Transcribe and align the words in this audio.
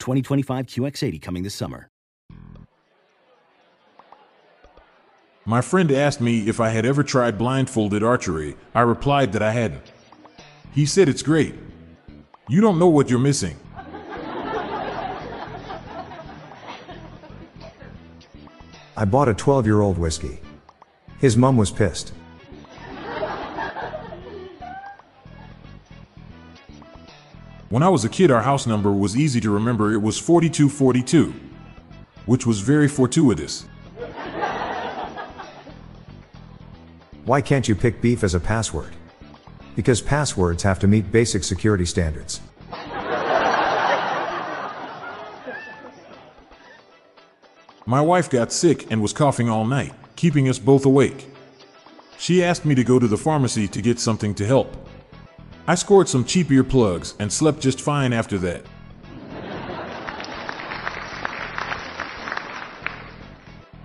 2025 0.00 0.66
QX80 0.66 1.22
coming 1.22 1.42
this 1.42 1.54
summer. 1.54 1.88
My 5.46 5.60
friend 5.60 5.90
asked 5.90 6.20
me 6.20 6.48
if 6.48 6.60
I 6.60 6.68
had 6.68 6.84
ever 6.84 7.02
tried 7.02 7.38
blindfolded 7.38 8.02
archery. 8.02 8.56
I 8.74 8.82
replied 8.82 9.32
that 9.32 9.42
I 9.42 9.52
hadn't. 9.52 9.92
He 10.74 10.86
said 10.86 11.08
it's 11.08 11.22
great. 11.22 11.54
You 12.48 12.60
don't 12.60 12.78
know 12.78 12.88
what 12.88 13.08
you're 13.10 13.18
missing. 13.18 13.56
I 18.96 19.04
bought 19.06 19.28
a 19.28 19.34
12 19.34 19.66
year 19.66 19.80
old 19.80 19.96
whiskey. 19.98 20.40
His 21.18 21.36
mum 21.36 21.56
was 21.56 21.70
pissed. 21.70 22.12
When 27.70 27.84
I 27.84 27.88
was 27.88 28.04
a 28.04 28.08
kid, 28.08 28.32
our 28.32 28.42
house 28.42 28.66
number 28.66 28.90
was 28.90 29.16
easy 29.16 29.40
to 29.42 29.48
remember. 29.48 29.92
It 29.92 30.02
was 30.02 30.18
4242, 30.18 31.32
which 32.26 32.44
was 32.44 32.58
very 32.58 32.88
fortuitous. 32.88 33.64
Why 37.24 37.40
can't 37.40 37.68
you 37.68 37.76
pick 37.76 38.02
beef 38.02 38.24
as 38.24 38.34
a 38.34 38.40
password? 38.40 38.96
Because 39.76 40.00
passwords 40.00 40.64
have 40.64 40.80
to 40.80 40.88
meet 40.88 41.12
basic 41.12 41.44
security 41.44 41.86
standards. 41.86 42.40
My 47.86 48.00
wife 48.00 48.28
got 48.28 48.50
sick 48.50 48.90
and 48.90 49.00
was 49.00 49.12
coughing 49.12 49.48
all 49.48 49.64
night, 49.64 49.94
keeping 50.16 50.48
us 50.48 50.58
both 50.58 50.86
awake. 50.86 51.28
She 52.18 52.42
asked 52.42 52.64
me 52.64 52.74
to 52.74 52.82
go 52.82 52.98
to 52.98 53.06
the 53.06 53.16
pharmacy 53.16 53.68
to 53.68 53.80
get 53.80 54.00
something 54.00 54.34
to 54.34 54.44
help. 54.44 54.88
I 55.70 55.76
scored 55.76 56.08
some 56.08 56.24
cheap 56.24 56.48
earplugs 56.48 57.14
and 57.20 57.32
slept 57.32 57.60
just 57.60 57.80
fine 57.80 58.12
after 58.12 58.38
that. 58.38 58.66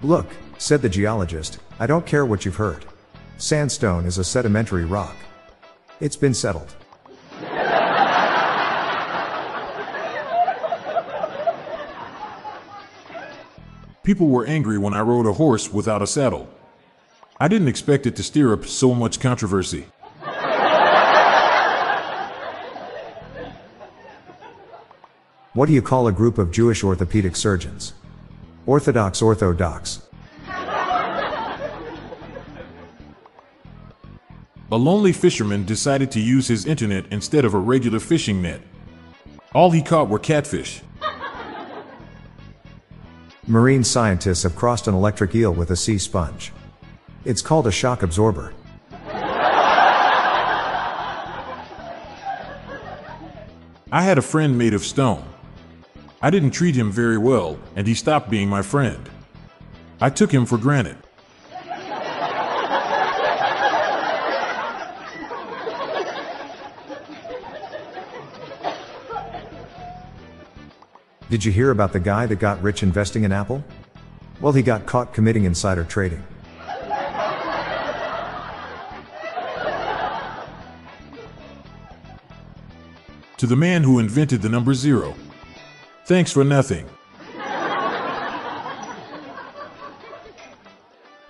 Look, 0.02 0.26
said 0.58 0.82
the 0.82 0.90
geologist, 0.90 1.60
I 1.80 1.86
don't 1.86 2.08
care 2.08 2.26
what 2.26 2.44
you've 2.44 2.56
heard. 2.56 2.86
Sandstone 3.38 4.08
is 4.08 4.18
a 4.18 4.24
sedimentary 4.24 4.84
rock. 4.84 5.16
It's 6.00 6.16
been 6.16 6.34
settled. 6.34 6.74
People 14.02 14.30
were 14.30 14.48
angry 14.48 14.80
when 14.80 14.96
I 14.96 15.02
rode 15.02 15.28
a 15.28 15.34
horse 15.34 15.72
without 15.72 16.02
a 16.02 16.08
saddle. 16.08 16.50
I 17.40 17.48
didn't 17.48 17.68
expect 17.68 18.08
it 18.08 18.16
to 18.16 18.24
stir 18.24 18.54
up 18.54 18.66
so 18.66 18.96
much 18.96 19.20
controversy. 19.20 19.86
What 25.56 25.68
do 25.68 25.74
you 25.74 25.82
call 25.82 26.08
a 26.08 26.12
group 26.12 26.38
of 26.38 26.52
Jewish 26.52 26.84
orthopedic 26.84 27.38
surgeons? 27.38 27.94
Orthodox 28.66 29.22
orthodox. 29.22 30.02
A 34.70 34.76
lonely 34.76 35.14
fisherman 35.14 35.64
decided 35.64 36.12
to 36.12 36.20
use 36.20 36.50
his 36.50 36.66
internet 36.66 37.06
instead 37.10 37.46
of 37.46 37.54
a 37.54 37.58
regular 37.58 38.02
fishing 38.02 38.42
net. 38.42 38.60
All 39.54 39.72
he 39.72 39.82
caught 39.82 40.10
were 40.10 40.20
catfish. 40.20 40.82
Marine 43.48 43.86
scientists 43.86 44.44
have 44.44 44.58
crossed 44.58 44.90
an 44.90 44.94
electric 44.94 45.34
eel 45.36 45.54
with 45.54 45.72
a 45.72 45.78
sea 45.78 45.98
sponge. 45.98 46.52
It's 47.24 47.42
called 47.42 47.66
a 47.66 47.72
shock 47.72 48.04
absorber. 48.04 48.54
I 53.90 54.02
had 54.02 54.18
a 54.18 54.22
friend 54.22 54.58
made 54.58 54.74
of 54.74 54.84
stone. 54.84 55.26
I 56.26 56.32
didn't 56.32 56.52
treat 56.52 56.76
him 56.76 56.92
very 56.92 57.20
well, 57.20 57.60
and 57.76 57.86
he 57.86 57.94
stopped 57.94 58.32
being 58.32 58.50
my 58.50 58.64
friend. 58.64 59.08
I 60.02 60.10
took 60.10 60.32
him 60.32 60.48
for 60.48 60.58
granted. 60.58 60.98
Did 71.30 71.46
you 71.46 71.52
hear 71.52 71.70
about 71.70 71.94
the 71.94 72.00
guy 72.00 72.26
that 72.26 72.40
got 72.40 72.60
rich 72.64 72.82
investing 72.82 73.24
in 73.24 73.32
Apple? 73.32 73.64
Well, 74.42 74.54
he 74.54 74.64
got 74.64 74.88
caught 74.88 75.14
committing 75.14 75.44
insider 75.44 75.84
trading. 75.84 76.24
To 83.38 83.46
the 83.46 83.56
man 83.56 83.84
who 83.84 84.00
invented 84.00 84.42
the 84.42 84.50
number 84.50 84.74
zero. 84.74 85.14
Thanks 86.06 86.32
for 86.32 86.44
nothing. 86.44 86.88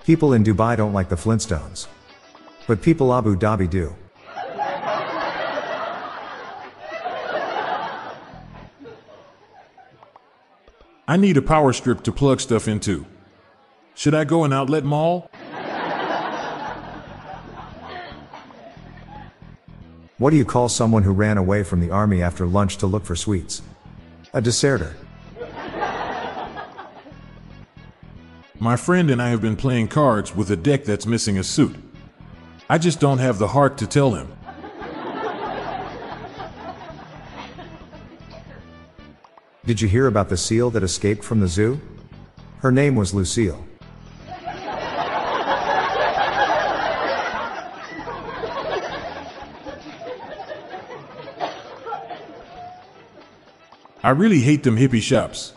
People 0.03 0.33
in 0.33 0.43
Dubai 0.43 0.75
don't 0.75 0.91
like 0.91 1.07
the 1.07 1.15
Flintstones. 1.15 1.87
But 2.67 2.81
people 2.81 3.13
Abu 3.13 3.37
Dhabi 3.37 3.69
do. 3.69 3.95
I 11.07 11.17
need 11.17 11.37
a 11.37 11.41
power 11.41 11.71
strip 11.71 12.03
to 12.03 12.11
plug 12.11 12.41
stuff 12.41 12.67
into. 12.67 13.05
Should 13.93 14.13
I 14.13 14.25
go 14.25 14.43
an 14.43 14.51
outlet 14.51 14.83
mall? 14.83 15.29
What 20.17 20.31
do 20.31 20.37
you 20.37 20.45
call 20.45 20.67
someone 20.67 21.03
who 21.03 21.11
ran 21.11 21.37
away 21.37 21.63
from 21.63 21.79
the 21.79 21.91
army 21.91 22.21
after 22.21 22.45
lunch 22.45 22.77
to 22.77 22.87
look 22.87 23.05
for 23.05 23.15
sweets? 23.15 23.61
A 24.35 24.41
deserter. 24.41 24.97
My 28.59 28.75
friend 28.75 29.09
and 29.09 29.21
I 29.21 29.29
have 29.29 29.41
been 29.41 29.55
playing 29.55 29.87
cards 29.87 30.35
with 30.35 30.51
a 30.51 30.57
deck 30.57 30.83
that's 30.83 31.05
missing 31.05 31.37
a 31.37 31.43
suit. 31.43 31.73
I 32.69 32.77
just 32.77 32.99
don't 32.99 33.19
have 33.19 33.39
the 33.39 33.47
heart 33.47 33.77
to 33.77 33.87
tell 33.87 34.13
him. 34.13 34.27
Did 39.65 39.79
you 39.79 39.87
hear 39.87 40.05
about 40.05 40.27
the 40.27 40.35
seal 40.35 40.69
that 40.71 40.83
escaped 40.83 41.23
from 41.23 41.39
the 41.39 41.47
zoo? 41.47 41.79
Her 42.57 42.73
name 42.73 42.97
was 42.97 43.13
Lucille. 43.13 43.65
I 54.05 54.11
really 54.11 54.39
hate 54.39 54.61
them 54.61 54.77
hippie 54.77 55.01
shops. 55.01 55.53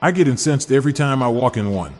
I 0.00 0.10
get 0.10 0.26
incensed 0.26 0.72
every 0.72 0.92
time 0.92 1.22
I 1.22 1.28
walk 1.28 1.56
in 1.56 1.70
one. 1.70 1.94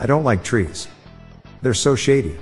I 0.00 0.04
don't 0.04 0.24
like 0.24 0.42
trees. 0.42 0.88
They're 1.62 1.74
so 1.74 1.94
shady. 1.94 2.36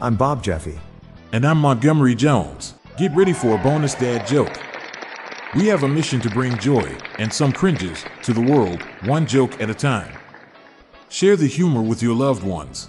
I'm 0.00 0.16
Bob 0.16 0.42
Jeffy. 0.42 0.80
And 1.30 1.46
I'm 1.46 1.58
Montgomery 1.58 2.16
Jones. 2.16 2.74
Get 2.98 3.14
ready 3.14 3.32
for 3.32 3.54
a 3.54 3.58
bonus 3.58 3.94
dad 3.94 4.26
joke. 4.26 4.60
We 5.54 5.68
have 5.68 5.84
a 5.84 5.88
mission 5.88 6.20
to 6.22 6.30
bring 6.30 6.58
joy 6.58 6.98
and 7.20 7.32
some 7.32 7.52
cringes 7.52 8.04
to 8.24 8.32
the 8.32 8.40
world, 8.40 8.82
one 9.04 9.28
joke 9.28 9.60
at 9.60 9.70
a 9.70 9.74
time. 9.74 10.12
Share 11.08 11.36
the 11.36 11.46
humor 11.46 11.82
with 11.82 12.02
your 12.02 12.16
loved 12.16 12.42
ones. 12.42 12.88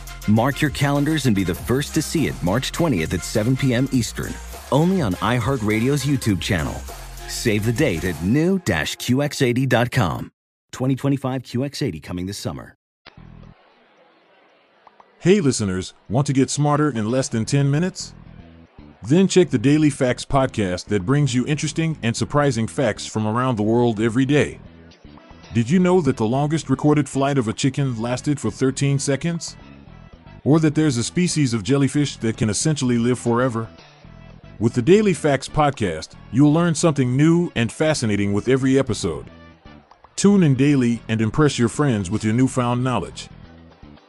Mark 0.27 0.61
your 0.61 0.71
calendars 0.71 1.25
and 1.25 1.35
be 1.35 1.43
the 1.43 1.55
first 1.55 1.93
to 1.95 2.01
see 2.01 2.27
it 2.27 2.43
March 2.43 2.71
20th 2.71 3.13
at 3.13 3.23
7 3.23 3.57
p.m. 3.57 3.89
Eastern, 3.91 4.33
only 4.71 5.01
on 5.01 5.13
iHeartRadio's 5.15 6.05
YouTube 6.05 6.39
channel. 6.39 6.75
Save 7.27 7.65
the 7.65 7.73
date 7.73 8.03
at 8.03 8.21
new-QX80.com. 8.23 10.31
2025 10.71 11.43
QX80 11.43 12.03
coming 12.03 12.25
this 12.27 12.37
summer. 12.37 12.75
Hey 15.19 15.39
listeners, 15.39 15.93
want 16.09 16.25
to 16.27 16.33
get 16.33 16.49
smarter 16.49 16.89
in 16.89 17.11
less 17.11 17.29
than 17.29 17.45
10 17.45 17.69
minutes? 17.69 18.13
Then 19.03 19.27
check 19.27 19.49
the 19.49 19.57
Daily 19.57 19.89
Facts 19.89 20.25
podcast 20.25 20.85
that 20.85 21.05
brings 21.05 21.35
you 21.35 21.45
interesting 21.45 21.97
and 22.01 22.15
surprising 22.15 22.67
facts 22.67 23.05
from 23.05 23.27
around 23.27 23.55
the 23.55 23.63
world 23.63 23.99
every 23.99 24.25
day. 24.25 24.59
Did 25.53 25.69
you 25.69 25.79
know 25.79 26.01
that 26.01 26.17
the 26.17 26.25
longest 26.25 26.69
recorded 26.69 27.09
flight 27.09 27.37
of 27.37 27.47
a 27.47 27.53
chicken 27.53 28.01
lasted 28.01 28.39
for 28.39 28.49
13 28.49 28.99
seconds? 28.99 29.57
Or 30.43 30.59
that 30.59 30.75
there's 30.75 30.97
a 30.97 31.03
species 31.03 31.53
of 31.53 31.63
jellyfish 31.63 32.17
that 32.17 32.37
can 32.37 32.49
essentially 32.49 32.97
live 32.97 33.19
forever? 33.19 33.67
With 34.59 34.73
the 34.73 34.81
Daily 34.81 35.13
Facts 35.13 35.47
podcast, 35.47 36.15
you'll 36.31 36.53
learn 36.53 36.75
something 36.75 37.15
new 37.15 37.51
and 37.55 37.71
fascinating 37.71 38.33
with 38.33 38.47
every 38.47 38.77
episode. 38.77 39.25
Tune 40.15 40.43
in 40.43 40.55
daily 40.55 41.01
and 41.07 41.21
impress 41.21 41.57
your 41.57 41.69
friends 41.69 42.09
with 42.11 42.23
your 42.23 42.33
newfound 42.33 42.83
knowledge. 42.83 43.27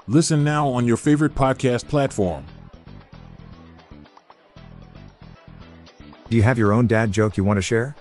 Listen 0.06 0.43
now 0.43 0.69
on 0.69 0.87
your 0.87 0.96
favorite 0.96 1.34
podcast 1.34 1.88
platform. 1.88 2.44
Do 6.29 6.37
you 6.37 6.43
have 6.43 6.58
your 6.58 6.73
own 6.73 6.87
dad 6.87 7.12
joke 7.12 7.37
you 7.37 7.44
want 7.44 7.58
to 7.58 7.62
share? 7.62 7.94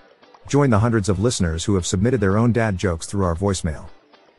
Join 0.48 0.70
the 0.70 0.78
hundreds 0.78 1.08
of 1.08 1.20
listeners 1.20 1.64
who 1.64 1.74
have 1.74 1.86
submitted 1.86 2.20
their 2.20 2.36
own 2.36 2.52
dad 2.52 2.76
jokes 2.76 3.06
through 3.06 3.24
our 3.24 3.34
voicemail. 3.34 3.88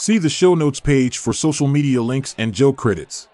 See 0.00 0.18
the 0.18 0.28
show 0.28 0.54
notes 0.54 0.78
page 0.78 1.18
for 1.18 1.32
social 1.32 1.66
media 1.66 2.00
links 2.00 2.32
and 2.38 2.54
joke 2.54 2.76
credits. 2.76 3.26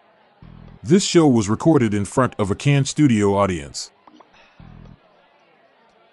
This 0.82 1.05
show 1.05 1.28
was 1.28 1.46
recorded 1.46 1.93
in 1.93 2.06
front 2.06 2.34
of 2.38 2.50
a 2.50 2.55
canned 2.55 2.88
studio 2.88 3.37
audience. 3.37 3.90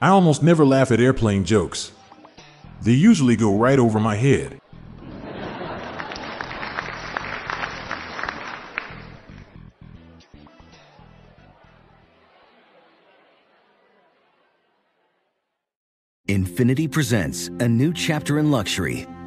I 0.02 0.10
almost 0.10 0.44
never 0.44 0.66
laugh 0.66 0.92
at 0.92 1.00
airplane 1.00 1.46
jokes. 1.46 1.94
They 2.82 2.92
usually 2.92 3.38
go 3.38 3.56
right 3.56 3.80
over 3.80 3.98
my 3.98 4.16
head. 4.16 4.60
Infiniti 16.28 16.92
presents 16.92 17.48
a 17.62 17.70
new 17.70 17.94
chapter 17.94 18.38
in 18.38 18.52
luxury, 18.52 19.08